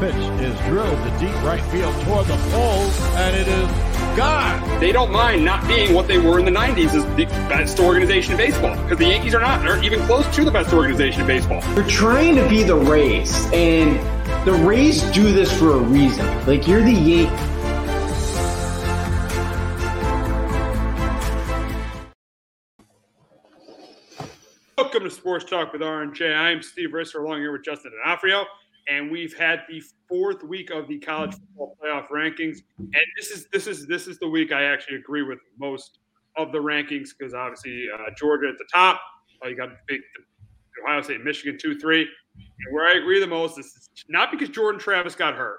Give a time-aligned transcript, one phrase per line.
[0.00, 4.80] Pitch is drilled to deep right field toward the pole, and it is gone.
[4.80, 8.32] They don't mind not being what they were in the 90s as the best organization
[8.32, 11.26] in baseball because the Yankees are not, are even close to the best organization in
[11.26, 11.60] baseball.
[11.74, 13.98] They're trying to be the Rays, and
[14.46, 16.26] the Rays do this for a reason.
[16.46, 17.46] Like, you're the Yankees.
[24.78, 26.32] Welcome to Sports Talk with R&J.
[26.32, 28.46] I'm Steve Risser along here with Justin D'Onofrio,
[28.88, 32.58] and we've had the fourth week of the college football playoff rankings.
[32.78, 35.98] And this is this is this is the week I actually agree with most
[36.36, 39.00] of the rankings because obviously uh, Georgia at the top.
[39.44, 40.00] Uh, you got big
[40.84, 42.06] Ohio State, Michigan two three.
[42.36, 45.58] And where I agree the most is not because Jordan Travis got hurt.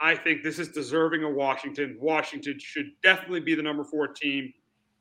[0.00, 1.96] I think this is deserving of Washington.
[2.00, 4.52] Washington should definitely be the number four team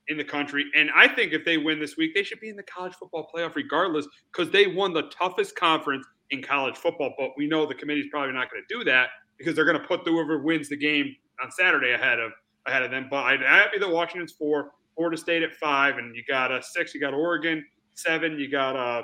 [0.07, 0.65] in the country.
[0.75, 3.29] And I think if they win this week, they should be in the college football
[3.33, 7.13] playoff regardless because they won the toughest conference in college football.
[7.17, 9.87] But we know the committee's probably not going to do that because they're going to
[9.87, 12.31] put whoever wins the game on Saturday ahead of
[12.65, 13.07] ahead of them.
[13.09, 16.93] But I'd happy that Washington's four, Florida State at five, and you got a six,
[16.93, 17.63] you got Oregon
[17.95, 19.03] seven, you got uh,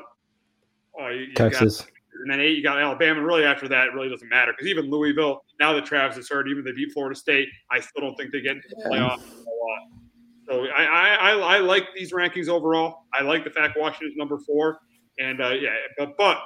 [1.01, 1.81] uh you, you Texas.
[1.81, 1.89] Got,
[2.23, 3.19] and then eight, you got Alabama.
[3.19, 6.29] And really, after that, it really doesn't matter because even Louisville, now that Travis is
[6.29, 8.75] hurt, even if they beat Florida State, I still don't think they get into the
[8.85, 10.01] playoff a lot.
[10.47, 13.05] So I, I, I like these rankings overall.
[13.13, 14.79] I like the fact Washington's number four,
[15.19, 16.39] and uh, yeah, but but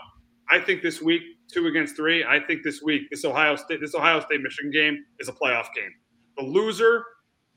[0.50, 2.24] I think this week two against three.
[2.24, 5.68] I think this week this Ohio State this Ohio State Michigan game is a playoff
[5.76, 5.92] game.
[6.38, 7.04] The loser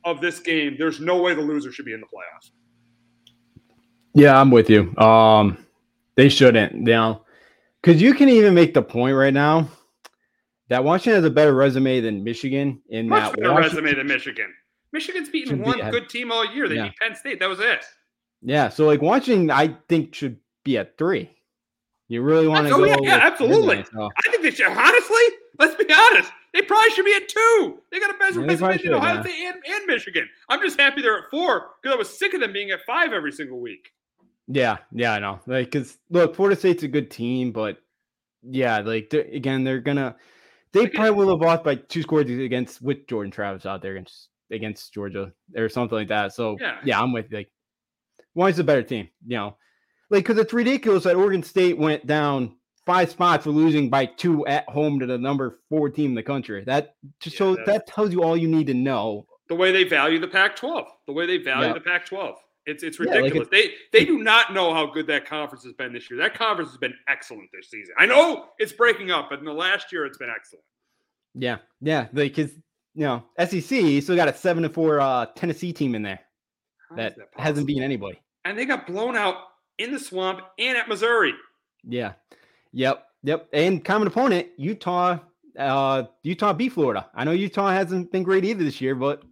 [0.04, 2.50] of this game, there's no way the loser should be in the playoffs.
[4.14, 4.96] Yeah, I'm with you.
[4.96, 5.64] Um,
[6.16, 7.24] they shouldn't, you know,
[7.82, 9.68] because you can even make the point right now
[10.68, 14.06] that Washington has a better resume than Michigan in Much that better Washington- resume than
[14.06, 14.54] Michigan.
[14.92, 16.68] Michigan's beaten be one good team all year.
[16.68, 16.84] They Yeah.
[16.84, 17.40] beat Penn State.
[17.40, 17.84] That was it.
[18.42, 21.30] Yeah, so like Washington, I think should be at three.
[22.08, 22.84] You really want to Oh, go?
[22.86, 23.76] yeah, yeah, absolutely.
[23.78, 24.66] resume, so- I think they should.
[24.66, 25.22] Honestly,
[25.58, 26.32] let's be honest.
[26.54, 27.82] They probably should be at two.
[27.92, 29.22] They got a better Yeah, they resume probably than should, Ohio yeah.
[29.22, 30.28] State and, and Michigan.
[30.48, 33.12] I'm just happy they're at four because I was sick of them being at five
[33.12, 33.90] every single week.
[34.46, 35.40] Yeah, yeah, I know.
[35.46, 37.76] Like, cause look, Florida State's a good team, but
[38.42, 40.16] yeah, like they're, again, they're gonna.
[40.72, 43.92] They Again- probably will have lost by two scores against with Jordan Travis out there
[43.92, 46.32] against against Georgia or something like that.
[46.32, 46.78] So Yeah.
[46.84, 47.50] yeah, I'm with like.
[48.34, 49.56] Washington's a better team, you know,
[50.10, 52.54] like because it's ridiculous that Oregon State went down
[52.86, 56.22] five spots for losing by two at home to the number four team in the
[56.22, 56.64] country.
[56.64, 59.26] That just Yeah, that's- that tells you all you need to know.
[59.48, 61.74] The way they value the Pac-12, the way they value Yeah.
[61.74, 63.48] the Pac-12, it's it's Yeah, like ridiculous.
[63.50, 66.18] they they do not know how good that conference has been this year.
[66.18, 67.94] That conference has been excellent this season.
[67.98, 70.64] I know it's breaking up, but in the last year, it's been excellent.
[71.34, 72.52] Yeah, yeah, like because
[72.94, 76.20] you know SEC you still got a seven to four uh, Tennessee team in there.
[76.90, 78.18] How that, that hasn't beaten anybody.
[78.44, 79.36] And they got blown out
[79.78, 81.34] in the swamp and at Missouri.
[81.84, 82.12] Yeah.
[82.72, 83.04] Yep.
[83.24, 83.48] Yep.
[83.52, 85.18] And common opponent, Utah.
[85.58, 87.08] Uh, Utah beat Florida.
[87.14, 89.22] I know Utah hasn't been great either this year, but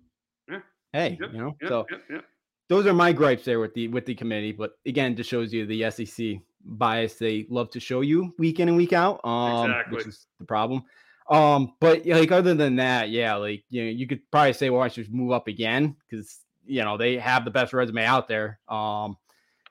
[0.50, 0.60] Yeah.
[0.92, 1.56] hey, Yep, you know.
[1.60, 2.24] Yep, so yep,
[2.68, 4.50] those are my gripes there with the with the committee.
[4.52, 8.66] But again, just shows you the SEC bias they love to show you week in
[8.68, 9.20] and week out.
[9.24, 9.96] Um, Exactly.
[9.98, 10.82] which is the problem.
[11.30, 14.82] Um, but like other than that, yeah, like you know, you could probably say, well,
[14.82, 18.58] I should move up again because you know they have the best resume out there.
[18.68, 19.16] Um,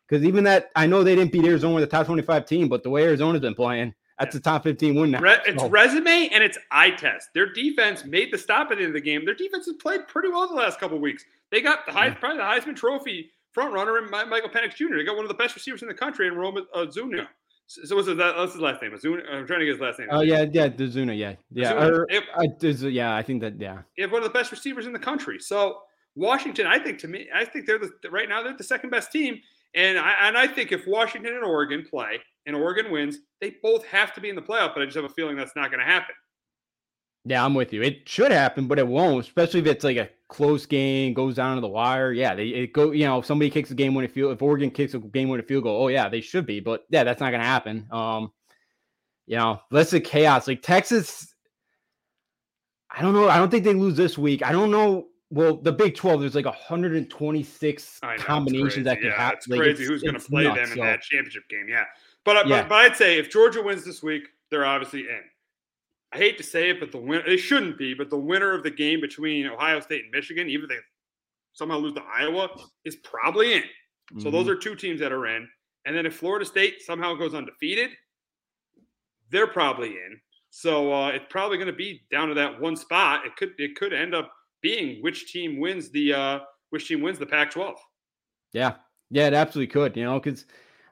[0.08, 2.84] because even that, I know they didn't beat Arizona with the top twenty-five team, but
[2.84, 5.20] the way Arizona's been playing, that's a top fifteen win now.
[5.20, 7.30] Re- it's So- resume and it's eye test.
[7.34, 9.26] Their defense made the stop at the end of the game.
[9.26, 11.24] Their defense has played pretty well the last couple weeks.
[11.52, 14.98] They got the highest, probably the Heisman Trophy front runner in Michael Penix Jr.
[14.98, 17.28] They got one of the best receivers in the country in Roma uh, Zuna.
[17.68, 18.92] So, so what's his, what's his last name?
[18.92, 20.10] Azuna, I'm trying to get his last name.
[20.12, 22.06] Oh yeah, yeah, Dezuna, yeah, yeah, Zuna.
[22.10, 22.24] Yep.
[22.38, 23.16] I, yeah.
[23.16, 25.40] I think that, yeah, You have one of the best receivers in the country.
[25.40, 25.80] So
[26.16, 29.12] Washington, I think to me, I think they're the right now they're the second best
[29.12, 29.40] team.
[29.76, 33.86] And I and I think if Washington and Oregon play and Oregon wins, they both
[33.86, 34.74] have to be in the playoff.
[34.74, 36.16] But I just have a feeling that's not going to happen.
[37.26, 37.44] yeah.
[37.44, 37.82] I'm with you.
[37.84, 39.26] It should happen, but it won't.
[39.26, 42.12] Especially if it's like a close game, goes down to the wire.
[42.14, 42.92] Yeah, they it go.
[42.92, 45.46] You know, if somebody kicks a game winning field, if Oregon kicks a game winning
[45.46, 46.60] field goal, oh yeah, they should be.
[46.62, 47.88] But yeah, that's not going to happen.
[47.92, 48.32] Um,
[49.28, 50.48] you know, less of chaos.
[50.48, 51.34] Like Texas,
[52.90, 53.28] I don't know.
[53.28, 54.44] I don't think they lose this week.
[54.44, 55.08] I don't know.
[55.32, 59.38] Well, the Big Twelve, there's like 126 know, combinations that could yeah, happen.
[59.38, 61.68] It's crazy who's going to play them in that championship game.
[61.68, 61.86] Yeah,
[62.24, 62.62] but, Yeah.
[62.62, 65.22] but but I'd say if Georgia wins this week, they're obviously in.
[66.14, 68.64] I hate to say it, but the win they shouldn't be, but the winner of
[68.64, 70.78] the game between Ohio State and Michigan, even if they
[71.54, 72.50] somehow lose to Iowa,
[72.86, 73.64] is probably in.
[74.20, 74.32] So Mm-hmm.
[74.32, 75.48] those are two teams that are in.
[75.86, 77.92] And then if Florida State somehow goes undefeated,
[79.32, 80.20] they're probably in.
[80.52, 83.26] So uh, it's probably going to be down to that one spot.
[83.26, 84.32] It could it could end up
[84.66, 86.40] being which team wins the uh,
[86.72, 87.76] which team wins the Pac-12.
[88.52, 88.74] Yeah,
[89.12, 89.96] yeah, it absolutely could.
[89.96, 90.46] You know, because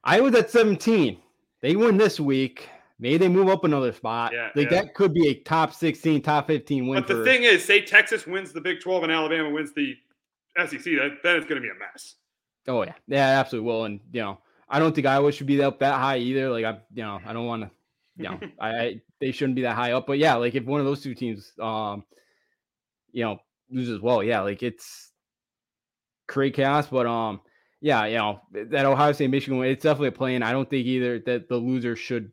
[0.03, 1.17] I was at 17.
[1.61, 2.69] They win this week.
[2.99, 4.31] Maybe they move up another spot.
[4.31, 4.81] Yeah, like yeah.
[4.81, 7.01] that could be a top 16, top 15 win.
[7.01, 9.95] But the for- thing is, say Texas wins the Big 12 and Alabama wins the
[10.55, 12.15] SEC, that, then it's going to be a mess.
[12.67, 13.85] oh yeah, yeah, absolutely will.
[13.85, 14.37] And you know,
[14.69, 16.51] I don't think Iowa should be up that high either.
[16.51, 17.71] Like I, you know, I don't want to.
[18.17, 20.05] You know, I, I they shouldn't be that high up.
[20.05, 22.03] But yeah, like if one of those two teams, um,
[23.11, 23.39] you know,
[23.73, 25.11] loses, well, yeah, like it's
[26.27, 26.87] create chaos.
[26.87, 27.41] But um,
[27.81, 30.43] yeah, you know, that Ohio State Michigan, it's definitely a play, plan.
[30.43, 32.31] I don't think either that the loser should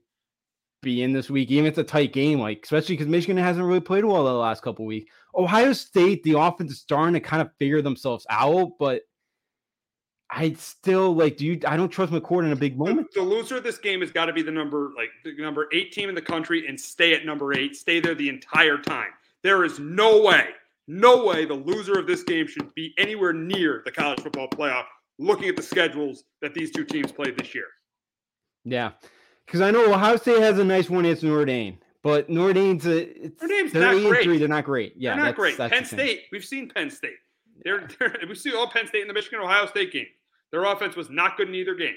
[0.83, 3.65] be in this week, even if it's a tight game, like especially because Michigan hasn't
[3.65, 5.11] really played well the last couple weeks.
[5.35, 9.03] Ohio State, the offense is starting to kind of figure themselves out, but
[10.31, 11.37] I still like.
[11.37, 11.61] Do you?
[11.67, 13.09] I don't trust McCord in a big The, moment.
[13.15, 15.93] the loser of this game has got to be the number like the number eight
[15.93, 19.11] team in the country and stay at number eight, stay there the entire time.
[19.43, 20.49] There is no way,
[20.91, 24.85] no way the loser of this game should be anywhere near the college football playoff.
[25.21, 27.67] Looking at the schedules that these two teams played this year.
[28.65, 28.93] Yeah,
[29.47, 32.87] because I know Ohio State has a nice one against Notre Dame, but Notre Dame's
[32.87, 34.25] a, it's, Notre Dame's not great.
[34.25, 34.39] three.
[34.39, 34.95] They're not great.
[34.97, 35.57] Yeah, they're not that's- great.
[35.59, 35.85] that's Penn.
[35.85, 37.17] State, we've seen Penn State.
[37.63, 40.07] They're, they're we see all Penn State in the Michigan Ohio State game.
[40.53, 41.95] Their offense was not good in either game.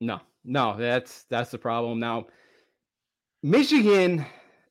[0.00, 2.00] No, no, that's that's the problem.
[2.00, 2.26] Now,
[3.42, 4.24] Michigan,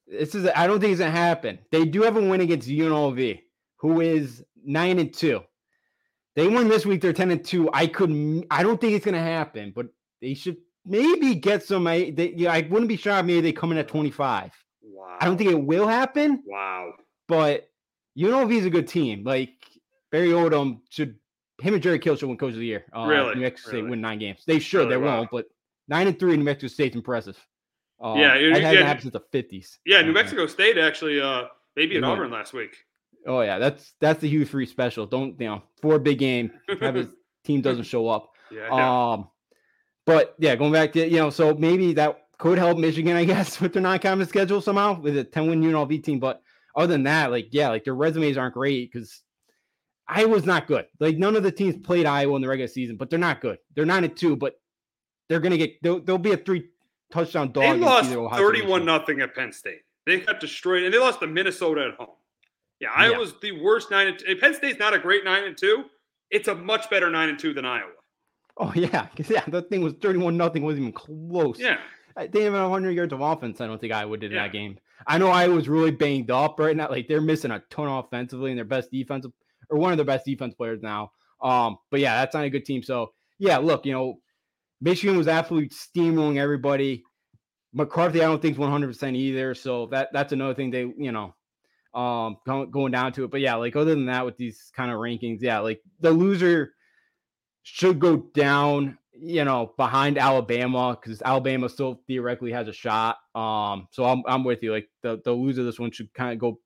[0.08, 1.60] this is I don't think it's gonna happen.
[1.72, 3.40] They do have a win against UNLV,
[3.84, 5.42] who is nine and two.
[6.36, 7.02] They won this week.
[7.02, 7.70] They're ten and two.
[7.74, 8.46] I couldn't.
[8.50, 9.88] I don't think it's gonna happen, but
[10.22, 11.86] they should maybe get some.
[11.86, 13.28] I they, yeah, I wouldn't be shocked.
[13.28, 14.52] Maybe they come in at twenty five.
[14.82, 15.18] Wow.
[15.20, 16.42] I don't think it will happen.
[16.48, 16.94] Wow.
[17.28, 17.70] but
[18.18, 19.24] UNLV he's a good team.
[19.26, 19.54] Like
[20.12, 21.16] Barry Odom should,
[21.62, 22.86] him and Jerry Kill should win Coach of the Year.
[22.96, 23.36] Uh, Really?
[23.36, 24.44] New Mexico State win nine games.
[24.48, 24.88] They should.
[24.88, 24.90] Really?
[24.92, 25.18] they Wow.
[25.20, 25.32] won't.
[25.32, 25.46] But
[25.88, 27.38] nine and three in New Mexico State's impressive.
[28.04, 29.80] Uh, Yeah, it, that hasn't yeah, happened since the fifties.
[29.86, 32.08] Yeah, New Mexico State actually uh they beat They.
[32.08, 32.76] Auburn last week.
[33.26, 35.06] Oh yeah, that's that's the Hugh Freeze special.
[35.06, 37.08] Don't you know for a big game, have his
[37.44, 38.32] team doesn't show up.
[38.52, 38.70] Yeah.
[38.70, 39.30] Um,
[40.06, 43.60] but yeah, going back to you know, so maybe that could help Michigan, I guess,
[43.62, 46.20] with their non-conference schedule somehow with a 10 win UNLV team.
[46.20, 46.42] But
[46.76, 49.22] other than that, like yeah, like their resumes aren't great because
[50.08, 50.86] Iowa's not good.
[51.00, 53.60] Like none of the teams played Iowa in the regular season, but they're not good.
[53.76, 54.56] They're nine and two, but
[55.30, 56.70] they're gonna get they'll, they'll be a three
[57.12, 57.64] touchdown dog.
[57.64, 58.86] they lost either Ohio State or 31 Michigan.
[58.86, 59.82] nothing at Penn State.
[60.06, 62.16] They got destroyed and they lost to Minnesota at home.
[62.80, 63.12] Yeah, Yeah.
[63.14, 64.36] Iowa's the worst 9 and 2.
[64.38, 65.86] Penn State's not a great 9 and 2.
[66.32, 67.92] It's a much better 9 and 2 than Iowa.
[68.58, 71.60] Oh yeah, 'cause, yeah, that thing was 31 nothing, wasn't even close.
[71.60, 71.78] Yeah.
[72.16, 73.62] I- They have 100 yards of offense.
[73.62, 74.44] I don't think Iowa did in Yeah.
[74.44, 74.78] that game.
[75.08, 76.90] I know Iowa was really banged up right now.
[76.90, 79.32] Like they're missing a ton offensively, and their best defensive
[79.70, 81.12] or one of their best defense players now.
[81.42, 82.84] Um, but yeah, that's not a good team.
[82.84, 84.20] So yeah, look, you know,
[84.80, 87.04] Michigan was absolutely steamrolling everybody.
[87.74, 89.56] McCarthy, I don't think is 100 percent either.
[89.56, 91.36] So that that's another thing they, you know,
[91.94, 93.32] um, going, down to it.
[93.32, 96.74] But yeah, like other than that, with these kind of rankings, yeah, like the loser
[97.64, 103.18] should go down, you know, behind Alabama because Alabama still theoretically has a shot.
[103.36, 104.72] Um, so I'm I'm with you.
[104.72, 106.60] Like the the loser this one should kind of go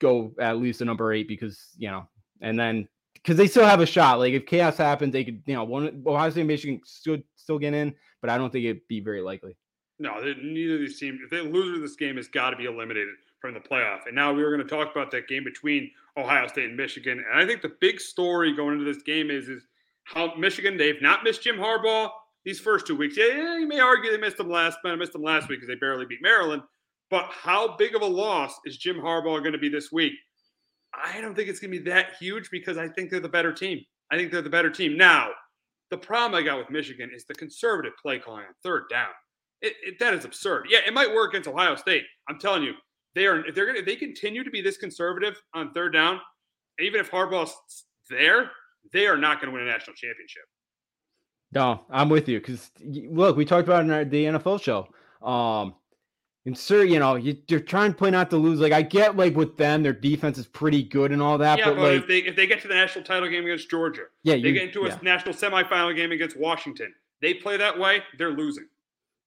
[0.00, 2.06] go at least a number eight because you know,
[2.40, 4.18] and then because they still have a shot.
[4.18, 7.74] Like if chaos happens, they could you know one Ohio State Michigan still still get
[7.74, 9.56] in, but I don't think it'd be very likely.
[9.98, 11.20] No, neither of these teams.
[11.22, 14.06] If they lose this game, has got to be eliminated from the playoff.
[14.06, 17.22] And now we were going to talk about that game between Ohio State and Michigan.
[17.30, 19.66] And I think the big story going into this game is is
[20.04, 22.08] how Michigan they've not missed Jim Harbaugh
[22.46, 23.18] these first two weeks.
[23.18, 25.58] Yeah, yeah you may argue they missed him last, but I missed him last week
[25.60, 26.62] because they barely beat Maryland.
[27.10, 30.14] But how big of a loss is Jim Harbaugh going to be this week?
[30.94, 33.52] I don't think it's going to be that huge because I think they're the better
[33.52, 33.84] team.
[34.10, 34.96] I think they're the better team.
[34.96, 35.28] Now,
[35.90, 39.10] the problem I got with Michigan is the conservative play calling on third down.
[39.60, 40.68] It, it, that is absurd.
[40.70, 42.04] Yeah, it might work against Ohio State.
[42.26, 42.72] I'm telling you,
[43.14, 43.44] they are.
[43.46, 46.20] If they're going, to they continue to be this conservative on third down,
[46.78, 47.54] even if Harbaugh's
[48.10, 48.50] there,
[48.92, 50.44] they are not going to win a national championship.
[51.52, 54.88] No, I'm with you because look, we talked about in our, the NFL show.
[55.26, 55.74] Um,
[56.46, 58.60] and sir, you know, you, are trying to play not to lose.
[58.60, 61.58] Like I get, like with them, their defense is pretty good and all that.
[61.58, 63.70] Yeah, but, but like, if they if they get to the national title game against
[63.70, 64.98] Georgia, yeah, they get into a yeah.
[65.02, 66.92] national semifinal game against Washington.
[67.22, 68.66] They play that way, they're losing.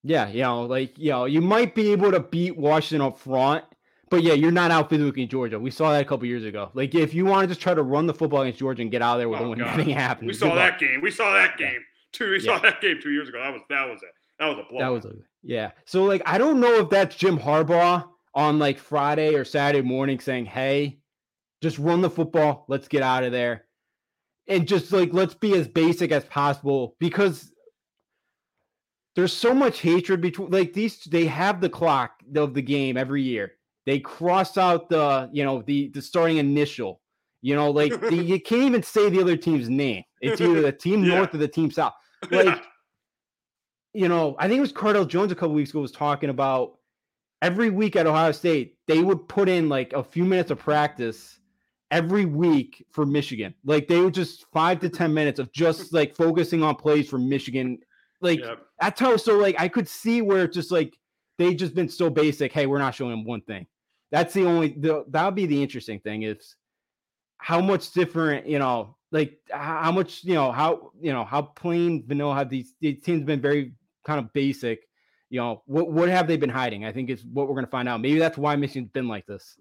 [0.03, 3.63] Yeah, you know, like you know, you might be able to beat Washington up front,
[4.09, 5.59] but yeah, you're not out physically Georgia.
[5.59, 6.71] We saw that a couple years ago.
[6.73, 9.01] Like if you want to just try to run the football against Georgia and get
[9.01, 10.27] out of there with oh, anything happening.
[10.27, 11.01] We saw that game.
[11.01, 11.81] We saw that game.
[12.11, 12.31] Two.
[12.31, 12.55] We yeah.
[12.55, 13.39] saw that game two years ago.
[13.39, 14.09] That was that was it.
[14.39, 14.79] That was a blow.
[14.79, 15.71] That was a yeah.
[15.85, 20.19] So like I don't know if that's Jim Harbaugh on like Friday or Saturday morning
[20.19, 20.99] saying, "Hey,
[21.61, 22.65] just run the football.
[22.67, 23.65] Let's get out of there."
[24.47, 27.51] And just like let's be as basic as possible because
[29.17, 33.23] there's so much hatred between like these they have the clock of the game every
[33.23, 33.56] year.
[33.87, 37.01] They cross out the, you know, the the starting initial.
[37.41, 40.03] You know, like the, you can't even say the other team's name.
[40.21, 41.15] It's either the team yeah.
[41.15, 41.93] north or the team south.
[42.29, 42.61] Like
[43.93, 46.77] you know, I think it was Cardale Jones a couple weeks ago was talking about
[47.41, 51.39] every week at Ohio State, they would put in like a few minutes of practice
[51.91, 53.53] every week for Michigan.
[53.65, 57.17] Like they would just five to 10 minutes of just like focusing on plays for
[57.17, 57.79] Michigan.
[58.21, 58.59] Like yep.
[58.79, 60.97] that's how, so like I could see where it's just like
[61.37, 62.51] they just been so basic.
[62.51, 63.67] Hey, we're not showing them one thing.
[64.11, 66.55] That's the only, the, that'll be the interesting thing is
[67.37, 72.05] how much different, you know, like how much, you know, how, you know, how plain
[72.07, 73.73] vanilla have these, these teams been very
[74.05, 74.87] kind of basic.
[75.29, 76.85] You know, what what have they been hiding?
[76.85, 77.99] I think is what we're going to find out.
[77.99, 79.57] Maybe that's why Michigan's been like this.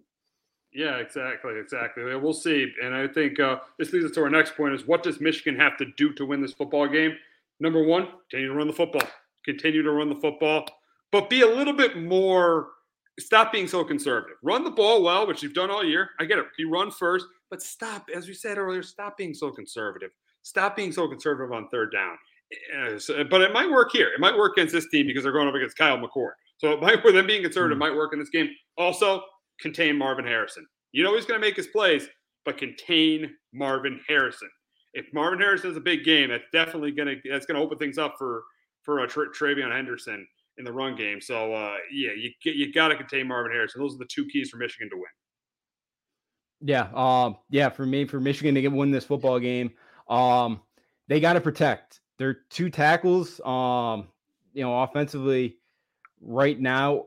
[0.72, 2.04] Yeah, exactly, exactly.
[2.14, 2.72] We'll see.
[2.80, 5.58] And I think uh, this leads us to our next point: is what does Michigan
[5.58, 7.16] have to do to win this football game?
[7.58, 9.02] Number one, continue to run the football.
[9.44, 10.66] Continue to run the football,
[11.10, 12.68] but be a little bit more.
[13.18, 14.36] Stop being so conservative.
[14.42, 16.10] Run the ball well, which you've done all year.
[16.20, 16.46] I get it.
[16.58, 20.10] You run first, but stop, as we said earlier, stop being so conservative.
[20.42, 22.16] Stop being so conservative on third down.
[22.98, 24.08] So, but it might work here.
[24.08, 26.32] It might work against this team because they're going up against Kyle McCord.
[26.58, 27.90] So it might, for them being conservative, mm-hmm.
[27.92, 28.48] might work in this game.
[28.76, 29.22] Also,
[29.60, 30.66] contain Marvin Harrison.
[30.92, 32.08] You know he's going to make his plays,
[32.44, 34.48] but contain Marvin Harrison.
[34.94, 37.78] If Marvin Harrison has a big game, that's definitely going to that's going to open
[37.78, 38.44] things up for
[38.82, 40.26] for a Tra- TreVeyon Henderson
[40.58, 41.20] in the run game.
[41.20, 43.80] So uh, yeah, you you got to contain Marvin Harrison.
[43.80, 45.04] Those are the two keys for Michigan to win.
[46.62, 47.68] Yeah, um, yeah.
[47.68, 49.72] For me, for Michigan to get win this football game,
[50.08, 50.60] um,
[51.08, 54.08] they got to protect their two tackles, um,
[54.54, 55.58] you know, offensively
[56.20, 57.06] right now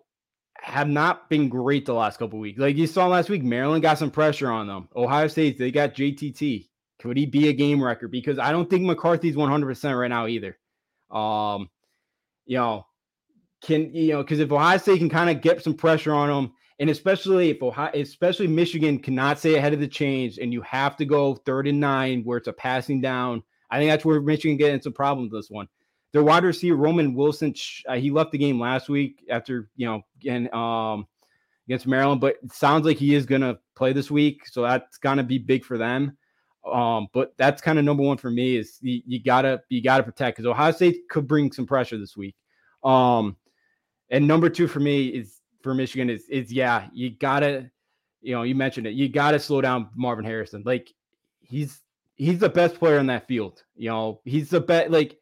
[0.62, 2.60] have not been great the last couple weeks.
[2.60, 4.90] Like you saw last week, Maryland got some pressure on them.
[4.96, 6.68] Ohio State, they got JTT.
[7.00, 8.12] Could he be a game record?
[8.12, 10.58] Because I don't think McCarthy's 100% right now either.
[11.10, 11.70] Um,
[12.46, 12.86] you know,
[13.62, 16.54] can you know, because if Ohio State can kind of get some pressure on them,
[16.80, 20.96] and especially if Ohio, especially Michigan cannot stay ahead of the change, and you have
[20.98, 24.58] to go third and nine where it's a passing down I think that's where Michigan
[24.58, 25.68] get into problems this one.
[26.12, 27.54] Their wide receiver Roman Wilson,
[27.88, 31.06] uh, he left the game last week after you know um,
[31.68, 35.24] against Maryland, but it sounds like he is gonna play this week, so that's gonna
[35.24, 36.18] be big for them.
[36.70, 40.04] Um, but that's kind of number one for me is you, you gotta you gotta
[40.04, 42.36] protect because Ohio State could bring some pressure this week.
[42.84, 43.36] Um,
[44.10, 47.70] and number two for me is for Michigan is is yeah you gotta
[48.22, 50.94] you know you mentioned it you gotta slow down Marvin Harrison like
[51.42, 51.82] he's
[52.20, 53.64] he's the best player in that field.
[53.76, 54.92] You know, he's the best.
[54.92, 55.18] Like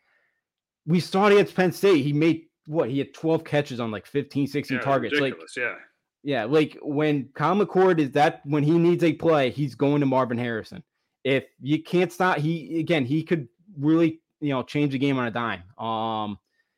[0.86, 2.04] we saw it against Penn State.
[2.04, 2.90] He made what?
[2.90, 5.20] He had 12 catches on like 15, 16 yeah, targets.
[5.20, 5.76] Like, yeah.
[6.24, 10.06] Yeah, like when Kyle McCord is that when he needs a play, he's going to
[10.06, 10.84] Marvin Harrison.
[11.24, 13.48] If you can't stop, he again he could
[13.80, 15.64] really you know change the game on a dime.
[15.78, 16.38] Um,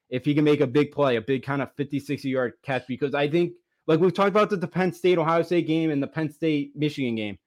[0.09, 2.85] if he can make a big play, a big kind of 50, 60 yard catch,
[2.87, 3.53] because I think
[3.87, 6.71] like we've talked about the, the Penn State Ohio State game and the Penn State
[6.75, 7.37] Michigan game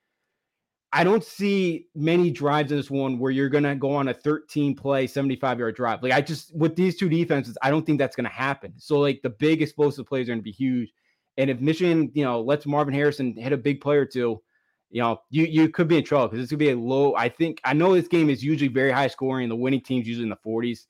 [0.95, 4.15] I don't see many drives in this one where you're going to go on a
[4.15, 6.03] 13 play, 75 yard drive.
[6.03, 8.75] Like, I just, with these two defenses, I don't think that's going to happen.
[8.77, 10.93] So, like, the big explosive plays are going to be huge.
[11.39, 14.43] And if Michigan, you know, lets Marvin Harrison hit a big play or two,
[14.91, 17.15] you know, you you could be in trouble because this could be a low.
[17.15, 19.49] I think I know this game is usually very high scoring.
[19.49, 20.81] The winning team's usually in the 40s,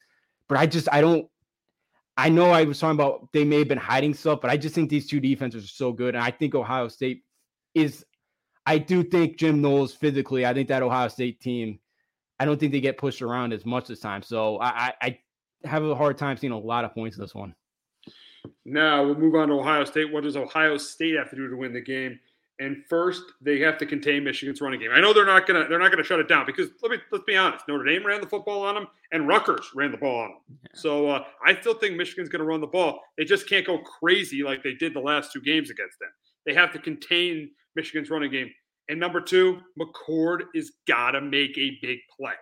[0.49, 1.29] but I just I don't.
[2.23, 4.77] I know I was talking about they may have been hiding stuff, but I just
[4.77, 7.25] think these two defenses are so good, and I think Ohio State
[7.75, 8.07] is.
[8.65, 10.47] I do think Jim Knowles physically.
[10.47, 11.81] I think that Ohio State team.
[12.39, 15.19] I don't think they get pushed around as much this time, so I, I
[15.65, 17.57] have a hard time seeing a lot of points in this one.
[18.65, 20.13] Now we'll move on to Ohio State.
[20.13, 22.21] What does Ohio State have to do to win the game?
[22.63, 24.91] And first, they have to contain Michigan's running game.
[24.95, 27.25] I know they're not gonna they're not gonna shut it down because let me let's
[27.25, 27.67] be honest.
[27.67, 30.39] Notre Dame ran the football on them, and Rutgers ran the ball on them.
[30.63, 30.81] Yeah.
[30.81, 33.01] So uh, I still think Michigan's gonna run the ball.
[33.19, 36.11] They just can't go crazy like they did the last two games against them.
[36.47, 38.51] They have to contain Michigan's running game.
[38.89, 42.35] And number two, McCord is gotta make a big play.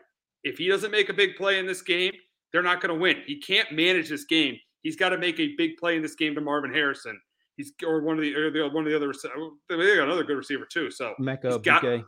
[0.45, 2.13] If he doesn't make a big play in this game,
[2.53, 3.23] they're not gonna win.
[3.27, 4.59] He can't manage this game.
[4.83, 7.21] He's got to make a big play in this game to Marvin Harrison
[7.61, 9.13] He's or one of the, or the one of the other.
[9.37, 10.91] Oh, they got another good receiver too.
[10.91, 12.05] So Emeka Egbuka.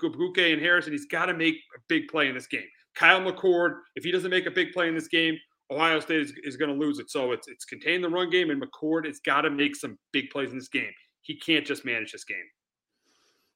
[0.00, 0.92] Buke and Harrison.
[0.92, 2.66] He's got to make a big play in this game.
[2.94, 5.36] Kyle McCord, if he doesn't make a big play in this game,
[5.72, 7.10] Ohio State is, is going to lose it.
[7.10, 10.30] So it's it's contain the run game, and McCord has got to make some big
[10.30, 10.92] plays in this game.
[11.22, 12.38] He can't just manage this game.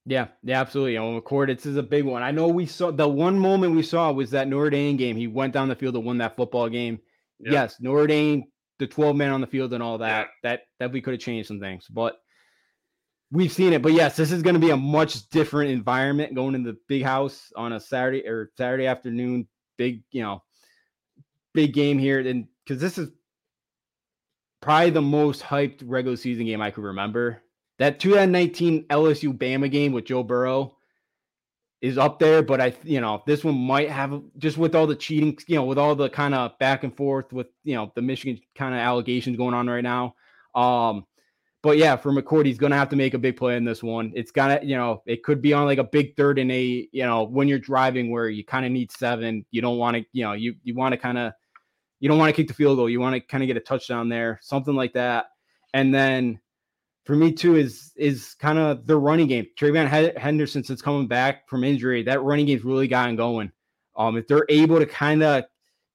[0.05, 0.95] Yeah, yeah, absolutely.
[0.95, 2.23] Know, McCord, this is a big one.
[2.23, 5.17] I know we saw the one moment we saw was that Notre Dame game.
[5.17, 6.99] He went down the field and won that football game.
[7.41, 7.53] Yep.
[7.53, 8.45] Yes, Notre Dame
[8.78, 10.50] the 12 men on the field and all that, yeah.
[10.50, 11.87] that that we could have changed some things.
[11.88, 12.16] But
[13.30, 13.83] we've seen it.
[13.83, 17.02] But yes, this is going to be a much different environment going in the big
[17.02, 19.49] house on a Saturday or Saturday afternoon.
[19.76, 20.42] Big, you know,
[21.52, 22.21] big game here.
[22.21, 23.11] And because this is
[24.61, 27.42] probably the most hyped regular season game I could remember.
[27.78, 30.75] That 2019 LSU Bama game with Joe Burrow
[31.87, 34.97] is up there, but I, you know, this one might have just with all the
[34.97, 38.02] cheating, you know, with all the kind of back and forth with, you know, the
[38.02, 40.15] Michigan kind of allegations going on right now.
[40.54, 41.06] Um,
[41.63, 44.13] but yeah, for McCord, he's to have to make a big play in this one.
[44.15, 47.04] It's gonna, you know, it could be on like a big third and eight, you
[47.04, 50.25] know, when you're driving where you kind of need seven, you don't want to, you
[50.25, 51.32] know, you, you want to kind of,
[52.00, 52.91] you don't want to kick the field goal.
[52.91, 55.26] You want to kind of get a touchdown there, something like that.
[55.73, 56.41] And then,
[57.06, 59.47] for me too is is kind of the running game.
[59.56, 63.50] TreVeyon Henderson since coming back from injury, that running game's really gotten going.
[63.97, 65.45] Um, if they're able to kind of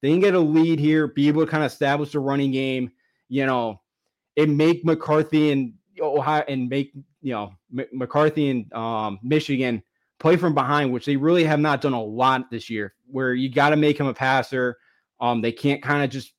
[0.01, 2.91] they can get a lead here, be able to kind of establish the running game,
[3.27, 3.81] you know,
[4.37, 9.83] and make McCarthy and Ohio and make you know M- McCarthy and um, Michigan
[10.17, 12.93] play from behind, which they really have not done a lot this year.
[13.07, 14.77] Where you got to make him a passer.
[15.19, 16.31] Um, they can't kind of just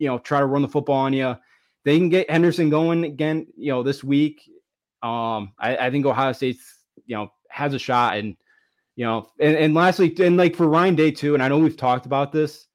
[0.00, 1.36] you know try to run the football on you
[1.88, 4.42] they can get Henderson going again, you know, this week.
[5.02, 8.18] Um, I, I think Ohio State's, you know, has a shot.
[8.18, 8.36] And,
[8.94, 11.78] you know, and, and lastly, and like for Ryan Day too, and I know we've
[11.78, 12.66] talked about this,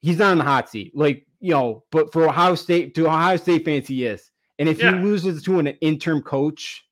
[0.00, 0.96] he's not in the hot seat.
[0.96, 4.30] Like, you know, but for Ohio State, to Ohio State fans, he is.
[4.58, 4.96] And if yeah.
[4.96, 6.82] he loses to an interim coach,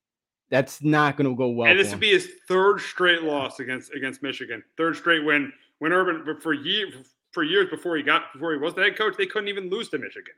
[0.50, 1.70] that's not going to go well.
[1.70, 4.62] And this would be his third straight loss against against Michigan.
[4.76, 5.50] Third straight win.
[5.78, 6.94] When Urban for years
[7.32, 9.88] for years before he got before he was the head coach, they couldn't even lose
[9.90, 10.34] to Michigan.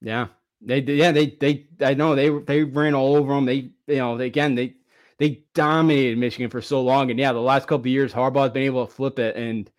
[0.00, 0.28] Yeah,
[0.60, 3.46] they yeah they they I know they they ran all over them.
[3.46, 4.74] They you know they, again they
[5.18, 8.86] they dominated Michigan for so long, and yeah, the last couple years Harbaugh's been able
[8.86, 9.70] to flip it, and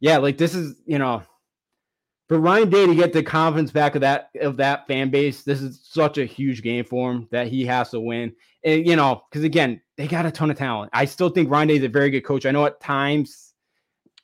[0.00, 1.22] yeah, like this is you know
[2.28, 5.62] for Ryan Day to get the confidence back of that of that fan base, this
[5.62, 8.34] is such a huge game for him that he has to win.
[8.64, 10.90] And you know, because again, they got a ton of talent.
[10.92, 12.44] I still think Ryan Day is a very good coach.
[12.44, 13.47] I know at times,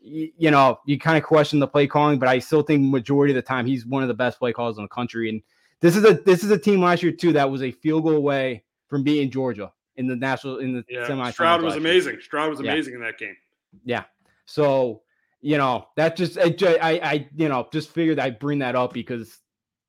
[0.05, 3.33] you, you know, you kind of question the play calling, but I still think majority
[3.33, 5.29] of the time he's one of the best play calls in the country.
[5.31, 5.43] And
[5.81, 8.15] this is a this is a team last year too that was a field goal
[8.15, 11.07] away from beating Georgia in the national in the yeah.
[11.07, 11.31] semi.
[11.31, 12.19] Stroud was amazing.
[12.21, 12.99] Stroud was amazing yeah.
[12.99, 13.37] in that game.
[13.85, 14.05] Yeah.
[14.47, 15.03] So
[15.41, 18.93] you know that just I, I I you know just figured I'd bring that up
[18.93, 19.39] because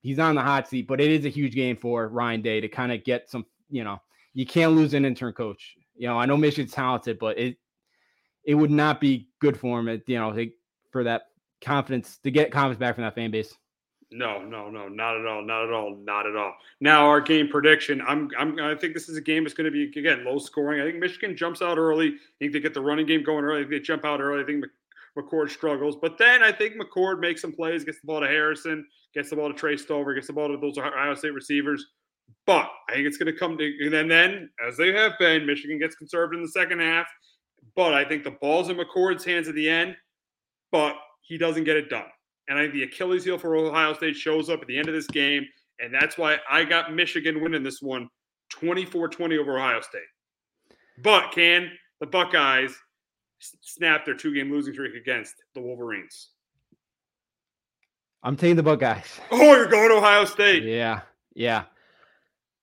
[0.01, 2.67] he's on the hot seat, but it is a huge game for Ryan Day to
[2.67, 3.45] kind of get some.
[3.69, 4.01] You know,
[4.33, 5.75] you can't lose an intern coach.
[5.97, 7.57] You know, I know Michigan's talented, but it
[8.45, 9.87] it would not be good for him.
[9.87, 10.35] At, you know,
[10.91, 11.23] for that
[11.61, 13.53] confidence to get confidence back from that fan base.
[14.11, 16.53] No, no, no, not at all, not at all, not at all.
[16.79, 18.01] Now our game prediction.
[18.07, 20.79] I'm, I'm, I think this is a game that's going to be again low scoring.
[20.79, 22.09] I think Michigan jumps out early.
[22.09, 23.63] I think they get the running game going early.
[23.63, 24.43] they jump out early.
[24.43, 24.63] I think
[25.17, 28.85] McCord struggles, but then I think McCord makes some plays, gets the ball to Harrison,
[29.13, 31.85] gets the ball to Trey Stover, gets the ball to those Ohio State receivers.
[32.45, 35.45] But I think it's going to come to, and then, then as they have been,
[35.45, 37.07] Michigan gets conserved in the second half.
[37.75, 39.95] But I think the ball's in McCord's hands at the end,
[40.71, 42.05] but he doesn't get it done.
[42.47, 44.93] And I think the Achilles heel for Ohio State shows up at the end of
[44.93, 45.45] this game.
[45.79, 48.07] And that's why I got Michigan winning this one
[48.51, 50.01] 24 20 over Ohio State.
[51.03, 52.75] But can the Buckeyes
[53.61, 56.29] snap their two game losing streak against the Wolverines.
[58.23, 59.19] I'm taking the Buckeyes.
[59.31, 60.63] Oh, you're going to Ohio State.
[60.63, 61.01] Yeah,
[61.35, 61.65] yeah.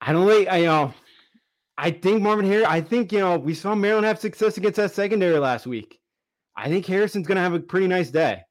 [0.00, 0.48] I don't like.
[0.48, 0.94] I you know.
[1.78, 4.92] I think Marvin Harris, I think you know we saw Maryland have success against that
[4.92, 6.00] secondary last week.
[6.56, 8.42] I think Harrison's going to have a pretty nice day.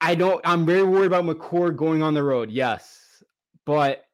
[0.00, 0.40] I don't.
[0.44, 2.50] I'm very worried about McCord going on the road.
[2.50, 3.22] Yes,
[3.64, 4.04] but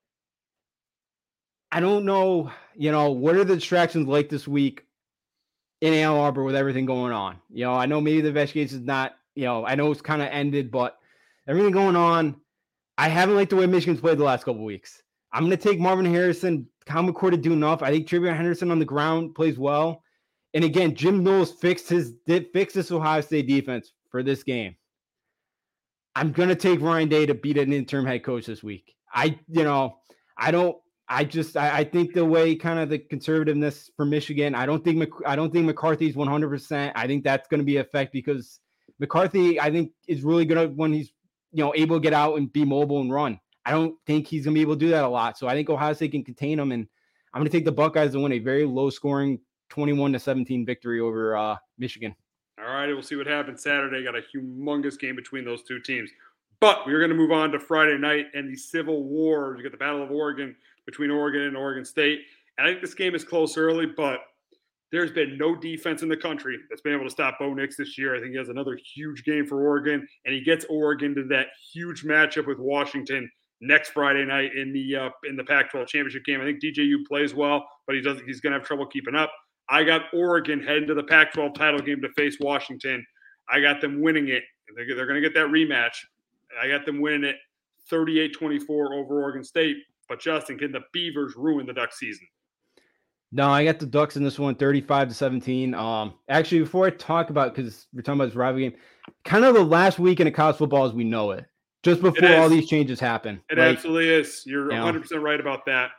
[1.73, 2.53] I don't know.
[2.77, 4.87] You know what are the distractions like this week
[5.81, 7.39] in Ann Arbor with everything going on?
[7.51, 9.17] You know, I know maybe the investigation is not.
[9.35, 10.99] You know, I know it's kind of ended, but
[11.49, 12.37] everything going on.
[12.97, 15.03] I haven't liked the way Michigan's played the last couple weeks.
[15.33, 16.69] I'm going to take Marvin Harrison.
[16.91, 17.83] Kyle McCord to do enough.
[17.83, 20.03] I think TreVeyon Henderson on the ground plays well.
[20.55, 24.75] And again, Jim Knowles fixed his did fix this Ohio State defense for this game.
[26.17, 28.97] I'm gonna take Ryan Day to beat an interim head coach this week.
[29.15, 29.99] I, you know,
[30.37, 30.77] I don't.
[31.09, 34.57] I just I, I think the way kind of the conservativeness for Michigan.
[34.57, 36.49] I don't think Mc, I don't think McCarthy's 100.
[36.49, 38.59] percent I think that's going to be effect because
[38.99, 41.13] McCarthy I think is really good when he's
[41.53, 43.39] you know able to get out and be mobile and run.
[43.65, 45.39] I don't think he's going to be able to do that a lot.
[45.39, 46.87] So I think Ohio State can contain him, and
[47.33, 50.67] I'm going to take the Buckeyes to win a very low scoring 21 to 17
[50.67, 52.15] victory over uh, Michigan.
[52.59, 54.05] All right, we'll see what happens Saturday.
[54.05, 56.11] Got a humongous game between those two teams.
[56.61, 59.55] But we're going to move on to Friday night and the Civil War.
[59.57, 62.21] You got the Battle of Oregon between Oregon and Oregon State.
[62.59, 64.21] And I think this game is close early, but
[64.93, 67.97] there's been no defense in the country that's been able to stop Bo Nix this
[67.97, 68.15] year.
[68.15, 71.47] I think he has another huge game for Oregon, and he gets Oregon to that
[71.73, 76.41] huge matchup with Washington next Friday night in the uh, in the Pac-12 championship game.
[76.41, 78.27] I think DJU plays well, but he doesn't.
[78.27, 79.31] He's going to have trouble keeping up.
[79.69, 83.05] I got Oregon heading to the Pac 12 title game to face Washington.
[83.49, 84.43] I got them winning it.
[84.75, 85.95] They're, they're going to get that rematch.
[86.61, 87.37] I got them winning it
[87.89, 89.77] 38 24 over Oregon State.
[90.09, 92.27] But Justin, can the Beavers ruin the Duck season?
[93.33, 95.73] No, I got the Ducks in this one 35 to 17.
[95.75, 98.79] Um, actually, before I talk about because we're talking about this rivalry game,
[99.25, 101.47] kind of the last weekend of college football as we know it,
[101.83, 103.41] just before all these changes happen.
[103.51, 104.43] It like, absolutely is.
[104.47, 105.91] You're you 100% right about that.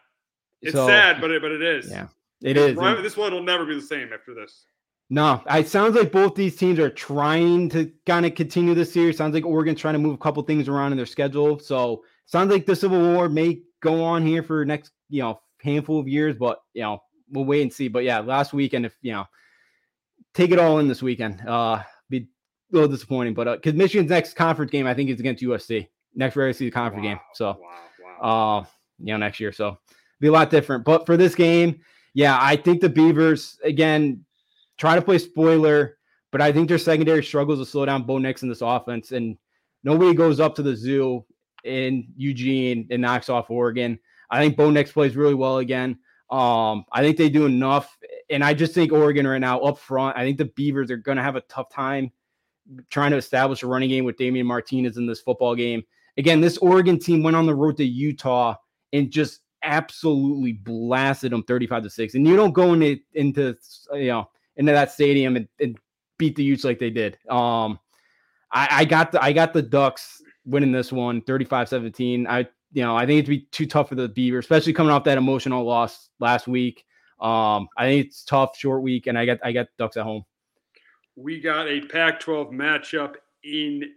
[0.61, 1.89] It's so, sad, but it, but it is.
[1.89, 2.07] Yeah.
[2.41, 2.75] It is.
[2.75, 4.65] This one will never be the same after this.
[5.09, 9.17] No, it sounds like both these teams are trying to kind of continue this series.
[9.17, 11.59] Sounds like Oregon's trying to move a couple things around in their schedule.
[11.59, 15.99] So sounds like the Civil War may go on here for next, you know, handful
[15.99, 17.89] of years, but you know, we'll wait and see.
[17.89, 19.25] But yeah, last weekend, if you know,
[20.33, 21.45] take it all in this weekend.
[21.45, 21.83] Uh
[22.71, 25.87] a little disappointing, but because uh, Michigan's next conference game, I think is against USC.
[26.13, 27.19] Next regular season conference wow, game.
[27.33, 28.59] So wow, wow.
[28.59, 28.65] uh,
[28.99, 29.51] you know, next year.
[29.51, 29.77] So
[30.19, 30.83] be a lot different.
[30.83, 31.79] But for this game,
[32.13, 34.25] yeah, I think the Beavers again
[34.77, 35.97] try to play spoiler,
[36.31, 39.37] but I think their secondary struggles to slow down Bo Nix in this offense, and
[39.83, 41.25] nobody goes up to the zoo
[41.63, 43.99] in Eugene and knocks off Oregon.
[44.29, 45.99] I think Bo Nix plays really well again.
[46.29, 47.97] Um, I think they do enough,
[48.29, 50.17] and I just think Oregon right now up front.
[50.17, 52.11] I think the Beavers are going to have a tough time
[52.89, 55.83] trying to establish a running game with Damien Martinez in this football game.
[56.17, 58.55] Again, this Oregon team went on the road to Utah
[58.93, 62.15] and just absolutely blasted them 35 to 6.
[62.15, 63.55] And you don't go into into
[63.93, 65.77] you know into that stadium and, and
[66.17, 67.17] beat the Utes like they did.
[67.29, 67.79] Um
[68.51, 72.27] I, I got the I got the Ducks winning this one 35-17.
[72.27, 75.03] I you know, I think it'd be too tough for the Beaver, especially coming off
[75.03, 76.85] that emotional loss last week.
[77.19, 80.23] Um, I think it's tough, short week, and I got I got Ducks at home.
[81.21, 83.91] We got a Pac-12 matchup in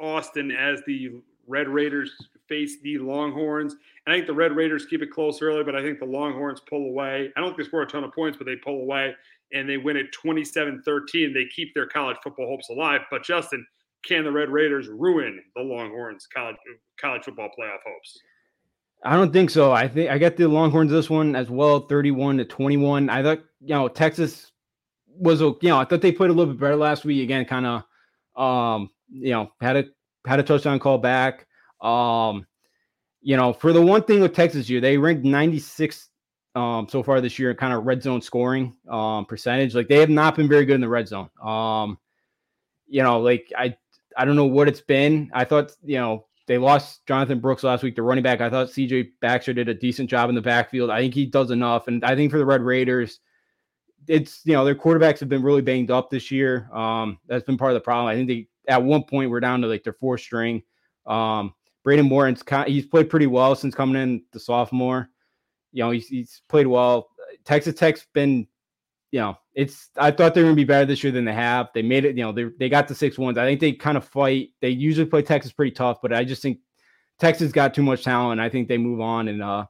[0.00, 2.12] Austin as the Red Raiders
[2.48, 3.72] face the Longhorns.
[3.72, 6.60] And I think the Red Raiders keep it close early, but I think the Longhorns
[6.68, 7.32] pull away.
[7.36, 9.14] I don't think they score a ton of points, but they pull away
[9.52, 11.32] and they win at 27 13.
[11.32, 13.02] They keep their college football hopes alive.
[13.10, 13.66] But Justin,
[14.04, 16.56] can the Red Raiders ruin the Longhorns college
[17.00, 18.18] college football playoff hopes?
[19.04, 19.72] I don't think so.
[19.72, 23.10] I think I got the Longhorns this one as well, 31 to 21.
[23.10, 24.52] I thought, you know, Texas
[25.18, 27.22] was, you know, I thought they played a little bit better last week.
[27.22, 29.84] Again, kind of, um, you know, had a
[30.26, 31.46] had a touchdown call back.
[31.80, 32.46] Um,
[33.20, 36.08] you know, for the one thing with Texas year, they ranked 96
[36.54, 39.74] um, so far this year in kind of red zone scoring um, percentage.
[39.74, 41.28] Like they have not been very good in the red zone.
[41.42, 41.98] Um,
[42.86, 43.76] you know, like I
[44.16, 45.30] I don't know what it's been.
[45.34, 48.40] I thought you know they lost Jonathan Brooks last week, the running back.
[48.40, 50.90] I thought CJ Baxter did a decent job in the backfield.
[50.90, 53.20] I think he does enough, and I think for the Red Raiders,
[54.08, 56.68] it's you know their quarterbacks have been really banged up this year.
[56.72, 58.06] Um, that's been part of the problem.
[58.06, 60.62] I think they at one point we're down to like their fourth string.
[61.06, 61.54] Um,
[61.86, 65.08] Behren Morton's he's played pretty well since coming in the sophomore.
[65.72, 67.10] You know, he's, he's played well.
[67.44, 68.46] Texas Tech's been,
[69.12, 71.68] you know, it's I thought they were gonna be better this year than they have.
[71.74, 73.38] They made it, you know, they they got the six ones.
[73.38, 74.50] I think they kind of fight.
[74.60, 76.58] They usually play Texas pretty tough, but I just think
[77.18, 78.40] Texas got too much talent.
[78.40, 79.66] I think they move on and uh,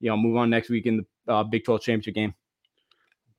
[0.00, 2.34] you know, move on next week in the uh, Big 12 championship game.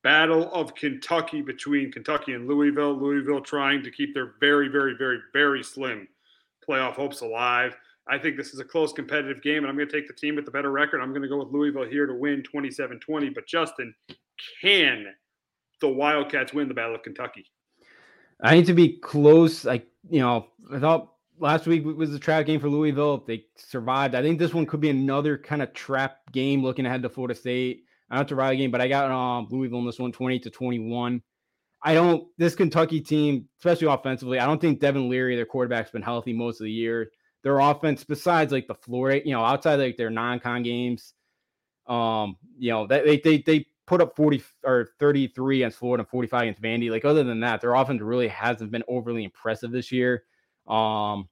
[0.02, 2.94] Battle of Kentucky between Kentucky and Louisville.
[2.94, 6.08] Louisville trying to keep their very, very, very, very slim
[6.68, 7.76] playoff hopes alive.
[8.08, 10.34] I think this is a close competitive game, and I'm going to take the team
[10.34, 11.00] with the better record.
[11.00, 13.30] I'm going to go with Louisville here to win 27 20.
[13.30, 13.94] But Justin,
[14.60, 15.06] can
[15.80, 17.46] the Wildcats win the Battle of Kentucky?
[18.40, 19.64] I need to be close.
[19.64, 23.22] Like, you know, I thought last week was a trap game for Louisville.
[23.24, 24.16] They survived.
[24.16, 27.36] I think this one could be another kind of trap game looking ahead to Florida
[27.36, 27.84] State.
[28.12, 31.22] I don't ride game, but I got um, Louisville in this one 20 to 21.
[31.82, 36.02] I don't, this Kentucky team, especially offensively, I don't think Devin Leary, their quarterback's been
[36.02, 37.10] healthy most of the year.
[37.42, 41.14] Their offense, besides like the floor, you know, outside like their non con games,
[41.86, 46.42] um, you know, they, they, they put up 40 or 33 against Florida and 45
[46.42, 46.90] against Vandy.
[46.90, 50.22] Like, other than that, their offense really hasn't been overly impressive this year.
[50.68, 51.28] Um,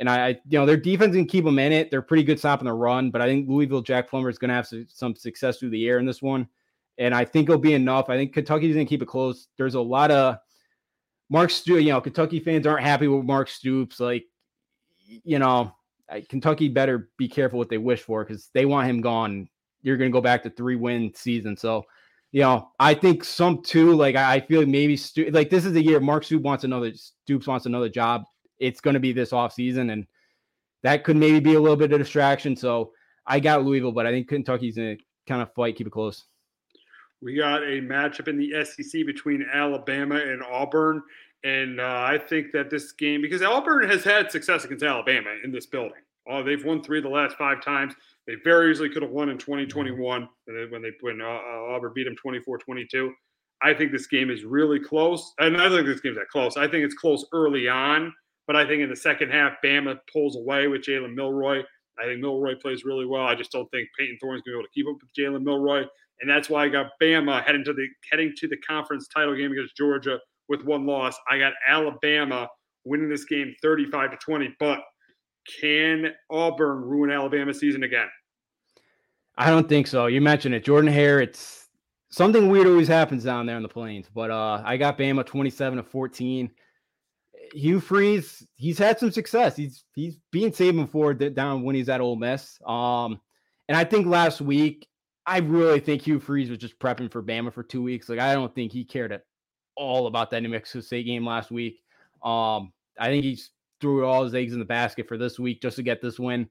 [0.00, 1.90] and I, I, you know, their defense can keep them in it.
[1.90, 4.54] They're pretty good stopping the run, but I think Louisville Jack Plummer is going to
[4.54, 6.48] have some success through the air in this one.
[6.96, 8.08] And I think it'll be enough.
[8.08, 9.48] I think Kentucky's going to keep it close.
[9.58, 10.38] There's a lot of
[11.28, 14.00] Mark Stoops, you know, Kentucky fans aren't happy with Mark Stoops.
[14.00, 14.24] Like,
[15.06, 15.74] you know,
[16.28, 19.48] Kentucky better be careful what they wish for because they want him gone.
[19.82, 21.56] You're going to go back to three win season.
[21.56, 21.84] So,
[22.32, 23.94] you know, I think some too.
[23.94, 24.98] Like I feel like maybe
[25.30, 28.24] like this is the year Mark Stoops wants another Stoops wants another job.
[28.60, 30.06] It's going to be this off season, and
[30.82, 32.54] that could maybe be a little bit of distraction.
[32.56, 32.92] So
[33.26, 36.24] I got Louisville, but I think Kentucky's going to kind of fight, keep it close.
[37.22, 41.02] We got a matchup in the SEC between Alabama and Auburn.
[41.44, 45.52] And uh, I think that this game, because Auburn has had success against Alabama in
[45.52, 46.00] this building.
[46.28, 47.94] Oh, they've won three of the last five times.
[48.26, 50.28] They very easily could have won in 2021
[50.70, 53.10] when they when uh, uh, Auburn beat them 24-22.
[53.62, 55.32] I think this game is really close.
[55.38, 56.56] And I don't think this game's that close.
[56.56, 58.12] I think it's close early on,
[58.50, 61.62] but I think in the second half, Bama pulls away with Jalen Milroe.
[62.00, 63.22] I think Milroe plays really well.
[63.22, 65.44] I just don't think Payton Thorne's going to be able to keep up with Jalen
[65.44, 65.84] Milroe,
[66.20, 69.52] and that's why I got Bama heading to the heading to the conference title game
[69.52, 71.16] against Georgia with one loss.
[71.30, 72.48] I got Alabama
[72.84, 74.80] winning this game 35 to 20, but
[75.60, 78.08] can Auburn ruin Alabama's season again?
[79.38, 80.06] I don't think so.
[80.06, 80.64] You mentioned it.
[80.64, 81.68] Jordan Hare, it's
[82.10, 84.08] something weird always happens down there in the plains.
[84.12, 86.50] But uh I got Bama 27 to 14.
[87.52, 89.56] Hugh Freeze, he's had some success.
[89.56, 92.58] He's he's being saving for down when he's at Ole Miss.
[92.66, 93.20] Um,
[93.68, 94.88] and I think last week,
[95.26, 98.08] I really think Hugh Freeze was just prepping for Bama for two weeks.
[98.08, 99.24] Like I don't think he cared at
[99.76, 101.82] all about that New Mexico State game last week.
[102.22, 105.76] Um, I think he's threw all his eggs in the basket for this week just
[105.76, 106.48] to get this win.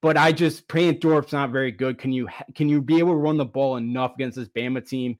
[0.00, 1.98] But I just Thorne's not very good.
[1.98, 5.18] Can you can you be able to run the ball enough against this Bama team?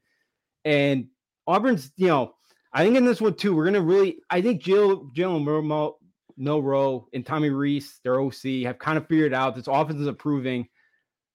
[0.64, 1.08] And
[1.46, 2.34] Auburn's, you know,
[2.72, 4.18] I think in this one too, we're gonna really.
[4.30, 5.98] I think Jill Jalen Milroe,
[6.36, 10.68] Milroe and Tommy Rees, their OC, have kind of figured out this offense is improving.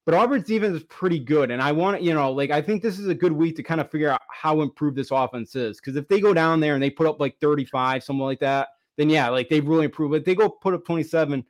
[0.05, 2.81] But Auburn's defense is pretty good, and I want to, you know, like I think
[2.81, 5.77] this is a good week to kind of figure out how improved this offense is.
[5.77, 8.69] Because if they go down there and they put up like 35, something like that,
[8.97, 10.11] then yeah, like they've really improved.
[10.11, 11.45] But they go put up 27,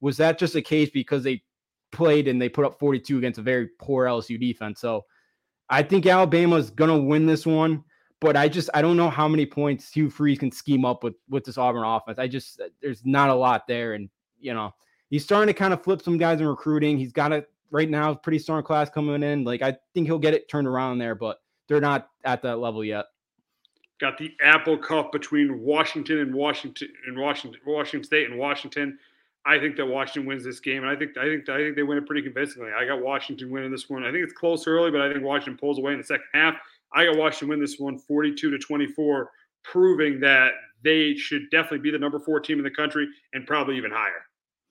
[0.00, 1.42] was that just a case because they
[1.92, 4.80] played and they put up 42 against a very poor LSU defense?
[4.80, 5.04] So
[5.70, 7.84] I think Alabama is gonna win this one,
[8.22, 11.14] but I just I don't know how many points Hugh Freeze can scheme up with
[11.28, 12.20] with this Auburn offense.
[12.20, 14.08] I just uh, there's not a lot there, and
[14.40, 14.72] you know
[15.10, 16.96] he's starting to kind of flip some guys in recruiting.
[16.96, 19.42] He's got a right now pretty strong class coming in.
[19.42, 22.84] Like I think he'll get it turned around there, but they're not at that level
[22.84, 23.06] yet.
[24.00, 28.98] Got the Apple Cup between Washington and Washington and Washington, Washington State and Washington.
[29.44, 31.82] I think that Washington wins this game, and I think I think I think they
[31.82, 32.70] win it pretty convincingly.
[32.70, 34.04] I got Washington winning this one.
[34.04, 36.54] I think it's close early, but I think Washington pulls away in the second half.
[36.94, 39.30] I got Washington win this one, 42 to 24,
[39.64, 40.52] proving that
[40.84, 44.22] they should definitely be the number four team in the country and probably even higher.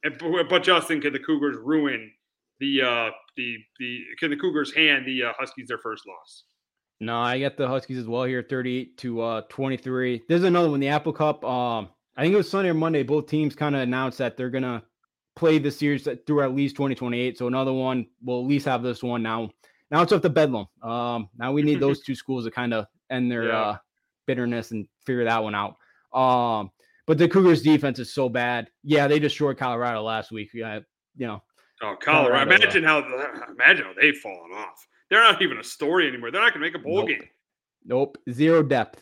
[0.03, 2.11] And, but Justin, can the Cougars ruin
[2.59, 6.43] the uh, the the can the Cougars hand the uh, Huskies their first loss?
[6.99, 10.21] No, I got the Huskies as well here, 38 to uh, 23.
[10.29, 11.43] There's another one, the Apple Cup.
[11.43, 13.01] Um, I think it was Sunday or Monday.
[13.01, 14.83] Both teams kind of announced that they're gonna
[15.35, 17.37] play the series through at least 2028.
[17.37, 19.49] So another one, we'll at least have this one now.
[19.91, 20.67] Now it's up to Bedlam.
[20.81, 23.61] Um, now we need those two schools to kind of end their yeah.
[23.61, 23.77] uh,
[24.25, 25.75] bitterness and figure that one out.
[26.17, 26.71] Um,
[27.05, 28.69] but the Cougars defense is so bad.
[28.83, 30.49] Yeah, they destroyed Colorado last week.
[30.53, 30.79] Yeah,
[31.17, 31.43] you know.
[31.83, 32.45] Oh, Colorado!
[32.45, 32.99] Colorado imagine how
[33.49, 34.87] imagine how they've fallen off.
[35.09, 36.31] They're not even a story anymore.
[36.31, 37.07] They're not going to make a bowl nope.
[37.07, 37.29] game.
[37.85, 39.01] Nope, zero depth.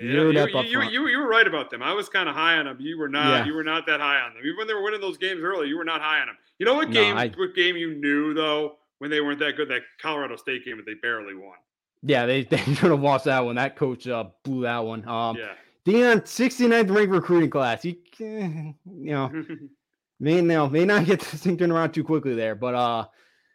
[0.00, 1.82] Zero yeah, you, you, you, you, were right about them.
[1.82, 2.76] I was kind of high on them.
[2.80, 3.28] You were not.
[3.28, 3.44] Yeah.
[3.44, 4.42] You were not that high on them.
[4.44, 6.36] Even when they were winning those games early, you were not high on them.
[6.58, 7.16] You know what no, game?
[7.16, 9.68] I, what game you knew though when they weren't that good?
[9.68, 11.56] That Colorado State game that they barely won.
[12.02, 13.56] Yeah, they they should have lost that one.
[13.56, 15.06] That coach uh, blew that one.
[15.08, 15.54] Um, yeah.
[15.86, 17.84] Deion, 69th ranked recruiting class.
[17.84, 19.32] You, you know,
[20.20, 23.06] may know, may not get this thing turned around too quickly there, but uh,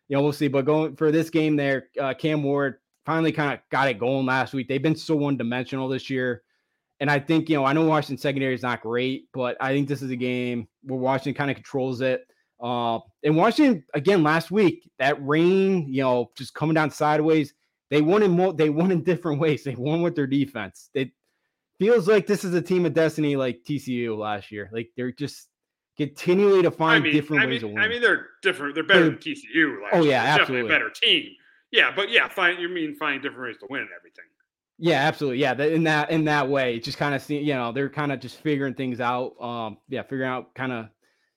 [0.07, 0.47] you know, we'll see.
[0.47, 4.25] But going for this game there, uh, Cam Ward, finally kind of got it going
[4.25, 4.67] last week.
[4.67, 6.41] They've been so one dimensional this year.
[6.99, 9.87] And I think, you know, I know Washington secondary is not great, but I think
[9.87, 12.25] this is a game where Washington kind of controls it.
[12.59, 17.53] Uh, and Washington, again, last week, that rain, you know, just coming down sideways,
[17.89, 19.63] they won in more, they won in different ways.
[19.63, 20.89] They won with their defense.
[20.93, 21.11] It
[21.79, 24.69] feels like this is a team of destiny like TCU last year.
[24.71, 25.47] Like they're just
[25.97, 27.83] continually to find I mean, different I ways mean, to win.
[27.83, 28.75] I mean, they're different.
[28.75, 29.81] They're better than TCU.
[29.81, 30.61] Last Oh, yeah, They're definitely absolutely.
[30.61, 31.31] a better team.
[31.71, 34.25] Yeah, but yeah, find you mean find different ways to win and everything.
[34.77, 35.39] Yeah, absolutely.
[35.39, 38.19] Yeah, in that in that way, just kind of see, you know, they're kind of
[38.19, 39.39] just figuring things out.
[39.41, 40.87] Um, yeah, figuring out kind of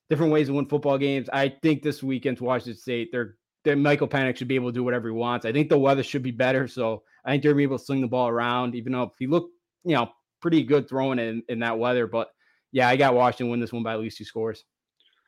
[0.09, 1.29] different ways to win football games.
[1.31, 4.83] I think this weekend's Washington State, they're they Michael Penix should be able to do
[4.83, 5.45] whatever he wants.
[5.45, 7.83] I think the weather should be better, so I think they're gonna be able to
[7.83, 10.09] sling the ball around, even though if he looked, you know,
[10.41, 12.07] pretty good throwing it in, in that weather.
[12.07, 12.29] But
[12.71, 14.63] yeah, I got Washington win this one by at least two scores.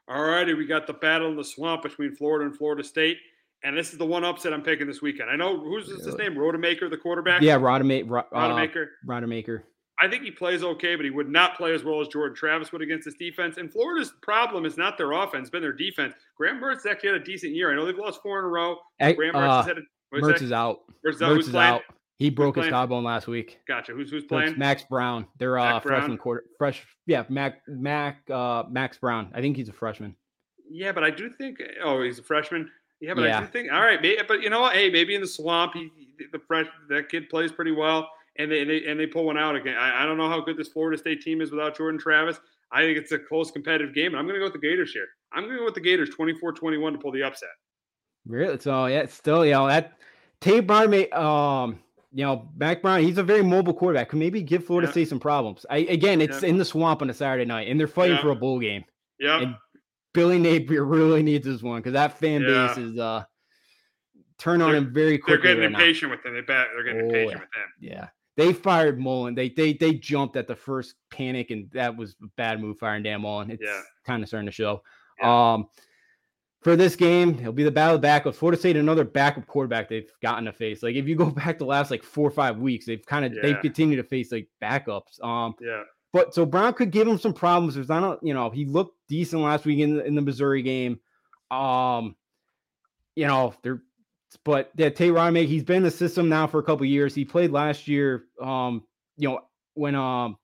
[0.08, 3.18] All righty, we got the battle in the swamp between Florida and Florida State.
[3.64, 5.30] And this is the one upset I'm picking this weekend.
[5.30, 6.34] I know who's this, his name?
[6.34, 7.44] Rodemaker, the quarterback.
[7.44, 8.50] Yeah, Rodemaker, Ro- uh,
[9.06, 9.62] Rodemaker.
[10.02, 12.72] I think he plays okay, but he would not play as well as Jordan Travis
[12.72, 13.58] would against this defense.
[13.58, 16.14] And Florida's problem is not their offense, it's been their defense.
[16.36, 17.72] Graham Mertz actually had a decent year.
[17.72, 18.78] I know they've lost four in a row.
[18.98, 19.82] Hey, Graham uh, Mertz has had a,
[20.20, 20.80] Mertz is out.
[21.06, 21.30] Mertz is out.
[21.32, 21.82] Mertz is out.
[22.18, 23.60] He broke his collarbone last week.
[23.68, 23.94] Gotcha.
[23.94, 24.58] Who's who's So playing?
[24.58, 25.26] Max Brown.
[25.40, 25.82] They're uh Brown?
[25.82, 29.32] freshman quarter fresh yeah, Mac Mac uh Max Brown.
[29.34, 30.16] I think he's a freshman.
[30.70, 31.60] Yeah, but I do think.
[31.84, 32.70] Oh, he's a freshman.
[33.00, 33.40] Yeah, but I Yeah.
[33.42, 33.72] do think.
[33.72, 34.74] All right, but you know what?
[34.76, 35.90] Hey, maybe in the swamp, he,
[36.32, 39.38] the fresh that kid plays pretty well, and they and they, and they pull one
[39.38, 39.76] out again.
[39.78, 42.40] I, I don't know how good this Florida State team is without Jordan Travis.
[42.72, 44.94] I think it's a close competitive game, and I'm going to go with the Gators
[44.94, 45.08] here.
[45.34, 47.50] I'm going to go with the Gators, 24-21 to pull the upset.
[48.26, 48.58] Really?
[48.60, 49.94] So yeah, it's still, you know, that
[50.40, 51.80] Tate Brown may um
[52.14, 54.10] you know, Mac Brown, he's a very mobile quarterback.
[54.10, 54.92] Could maybe give Florida Yeah.
[54.92, 55.66] State some problems.
[55.70, 56.50] I again, it's Yeah.
[56.50, 58.22] in the swamp on a Saturday night, and they're fighting Yeah.
[58.22, 58.84] for a bowl game.
[59.20, 59.56] Yeah, And
[60.14, 63.24] Billy Napier really needs this one because that fan base is uh
[64.38, 65.38] turn on They're- him very quickly.
[65.48, 65.80] they're getting right now.
[65.86, 66.34] impatient with him.
[66.34, 67.70] They bet they're getting Oh, impatient with him.
[67.80, 68.08] Yeah.
[68.38, 69.36] They fired Mullen.
[69.36, 73.04] They they they jumped at the first panic, and that was a bad move firing
[73.04, 73.52] Dan Mullen.
[73.52, 73.82] It's Yeah.
[74.06, 74.82] kind of starting to show.
[75.20, 75.54] Yeah.
[75.54, 75.68] Um
[76.62, 78.36] for this game, it'll be the battle of backup.
[78.36, 80.84] Florida State, another backup quarterback they've gotten to face.
[80.84, 83.34] Like if you go back the last like four or five weeks, they've kind of
[83.42, 85.22] they've continued to face like backups.
[85.24, 87.76] Um Yeah, but so Brown could give him some problems.
[87.76, 90.62] There's not, a, you know, he looked decent last week in the, in the Missouri
[90.62, 91.00] game.
[91.50, 92.16] Um,
[93.16, 93.82] you know, they're,
[94.44, 97.14] but yeah, Tate Rodemaker, he's been in the system now for a couple years.
[97.14, 98.26] He played last year.
[98.42, 98.84] Um,
[99.18, 99.42] you know,
[99.74, 100.38] when um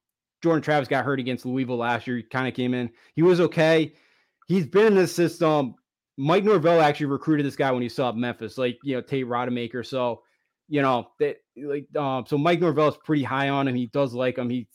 [0.43, 2.89] Jordan Travis got hurt against Louisville last year, he kind of came in.
[3.15, 3.93] He was okay.
[4.47, 5.75] He's been in this system.
[6.17, 9.85] Mike Norvell actually recruited this guy when he saw Memphis, like you know Tate Rodemaker.
[9.85, 10.23] So,
[10.67, 13.75] you know that like um, so Mike Norvell is pretty high on him.
[13.75, 14.49] He does like him.
[14.49, 14.67] He's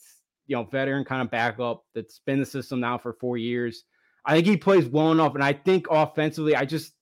[0.47, 3.83] you know veteran kind of backup that's been in the system now for four years.
[4.25, 6.93] I think he plays well enough, and I think offensively, I just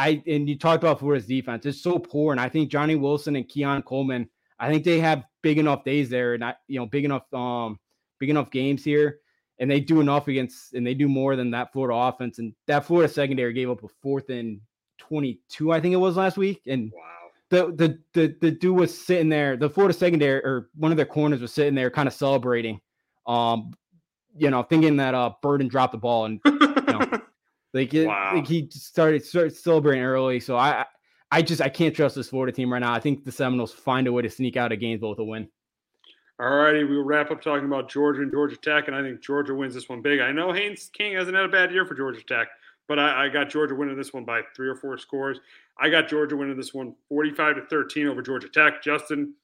[0.00, 1.66] I and you talked about Florida's defense.
[1.66, 4.28] It's so poor, and I think Johnny Wilson and Keon Coleman.
[4.58, 7.78] I think they have big enough days there, and I you know big enough um
[8.18, 9.20] big enough games here
[9.60, 12.38] and they do enough against, and they do more than that Florida offense.
[12.38, 14.60] And that Florida secondary gave up a fourth and
[14.98, 16.62] 22, I think it was last week.
[16.66, 17.02] And wow.
[17.50, 21.06] the the the, the dude was sitting there, the Florida secondary or one of their
[21.06, 22.80] corners was sitting there kind of celebrating,
[23.26, 23.72] um,
[24.34, 27.20] you know, thinking that uh Burden dropped the ball and you know,
[27.72, 28.32] like, it, Wow.
[28.34, 30.40] like he started started celebrating early.
[30.40, 30.84] So I
[31.32, 32.92] I- just I can't trust this Florida team right now.
[32.92, 35.48] I think the Seminoles find a way to sneak out of Gainesville with a win.
[36.40, 39.54] All righty, we'll wrap up talking about Georgia and Georgia Tech, and I think Georgia
[39.54, 40.20] wins this one big.
[40.20, 42.48] I know Haynes King hasn't had a bad year for Georgia Tech,
[42.88, 45.38] but I, I got Georgia winning this one by three or four scores.
[45.78, 48.82] I got Georgia winning this one 45 to 13 over Georgia Tech.
[48.82, 49.34] Justin,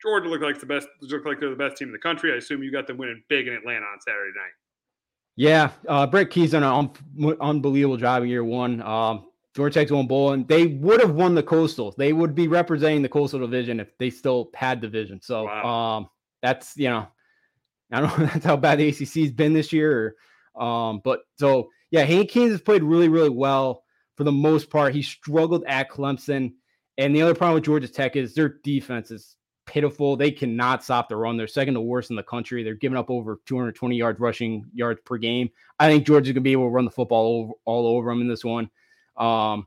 [0.00, 2.32] Georgia look like the best look like they're the best team in the country.
[2.32, 4.52] I assume you got them winning big in Atlanta on Saturday night.
[5.36, 8.80] Yeah, uh, Brent Key's done an un- unbelievable job in year one.
[8.82, 11.94] Um, Georgia Tech's won bowl, and they would have won the Coastal.
[11.96, 15.20] They would be representing the Coastal Division if they still had division.
[15.22, 15.66] So, Wow.
[15.98, 16.08] um,
[16.42, 17.08] that's you know,
[17.92, 20.16] I don't know that's how bad the ACC's been this year.
[20.56, 23.84] Or, um, but so yeah, Haynes King has played really, really well
[24.16, 24.94] for the most part.
[24.94, 26.52] He struggled at Clemson,
[26.98, 29.36] and the other problem with Georgia Tech is their defense is
[29.66, 30.16] pitiful.
[30.16, 31.36] They cannot stop the run.
[31.36, 32.62] They're second to worst in the country.
[32.62, 35.50] They're giving up over 220 yards rushing yards per game.
[35.78, 38.28] I think Georgia's gonna be able to run the football over, all over them in
[38.28, 38.70] this one.
[39.16, 39.66] Um,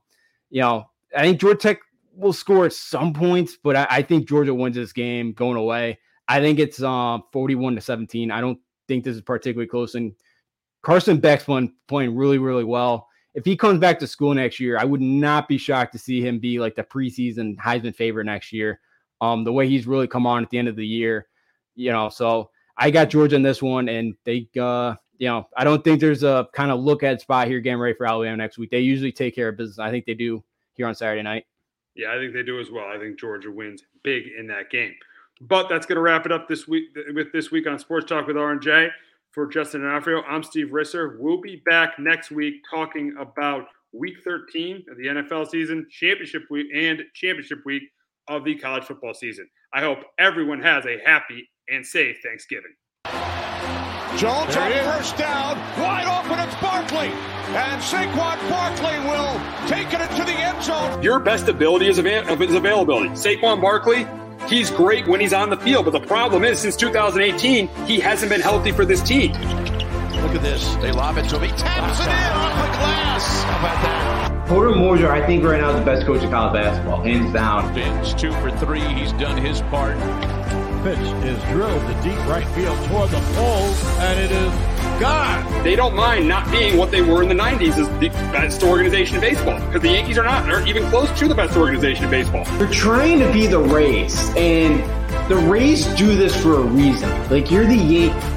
[0.49, 1.79] you know, I think Georgia Tech
[2.13, 5.99] will score at some points, but I, I think Georgia wins this game going away.
[6.27, 8.31] I think it's um 41 to 17.
[8.31, 9.95] I don't think this is particularly close.
[9.95, 10.13] And
[10.81, 13.07] Carson Beck's playing, playing really, really well.
[13.33, 16.25] If he comes back to school next year, I would not be shocked to see
[16.25, 18.79] him be like the preseason Heisman favorite next year.
[19.21, 21.27] Um, the way he's really come on at the end of the year,
[21.75, 22.09] you know.
[22.09, 25.99] So I got Georgia in this one, and they, uh, you know, I don't think
[25.99, 28.69] there's a kind of look at spot here getting ready for Alabama next week.
[28.69, 29.79] They usually take care of business.
[29.79, 30.43] I think they do
[30.73, 31.45] here on Saturday night.
[31.95, 32.85] Yeah, I think they do as well.
[32.85, 34.93] I think Georgia wins big in that game.
[35.41, 38.27] But that's going to wrap it up this week with this week on Sports Talk
[38.27, 38.89] with R&J.
[39.31, 41.19] For Justin and D'Onofrio, I'm Steve Risser.
[41.19, 46.67] We'll be back next week talking about Week 13 of the NFL season, championship week,
[46.73, 47.83] and championship week
[48.27, 49.47] of the college football season.
[49.73, 52.73] I hope everyone has a happy and safe Thanksgiving.
[54.17, 56.39] Jones on first down, wide open.
[56.39, 61.03] It's Barkley, and Saquon Barkley will take it into the end zone.
[61.03, 63.09] Your best ability is, av- is availability.
[63.09, 64.07] Saquon Barkley,
[64.49, 68.31] he's great when he's on the field, but the problem is since 2018, he hasn't
[68.31, 69.33] been healthy for this team.
[69.33, 70.75] Look at this.
[70.77, 71.43] They lob it to him.
[71.43, 73.43] He taps it in off the glass.
[73.43, 73.86] How about that?
[74.47, 77.73] Porter Moser, I think right now is the best coach in college basketball, hands down.
[77.73, 78.79] Fins two for three.
[78.79, 79.97] He's done his part.
[80.83, 85.63] Pitch is drilled to deep right field toward the pole, and it is gone.
[85.63, 89.15] They don't mind not being what they were in the 90s as the best organization
[89.15, 92.09] in baseball because the Yankees are not, aren't even close to the best organization in
[92.09, 92.45] baseball.
[92.57, 94.79] They're trying to be the Rays, and
[95.29, 97.09] the Rays do this for a reason.
[97.29, 98.36] Like you're the Yankees.